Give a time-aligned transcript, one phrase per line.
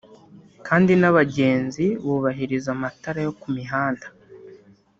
[0.67, 4.07] kandi n’abagenzi bubahiriza amatara yo ku mihanda